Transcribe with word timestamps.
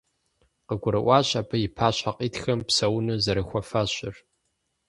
КъыгурыӀуащ 0.67 1.29
абы 1.39 1.57
и 1.67 1.69
пащхьэ 1.75 2.11
къитхэм 2.17 2.59
псэуну 2.67 3.21
зэрахуэфащэр. 3.23 4.15